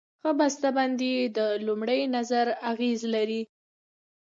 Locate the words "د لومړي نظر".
1.37-2.45